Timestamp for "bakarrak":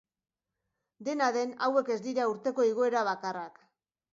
3.13-3.63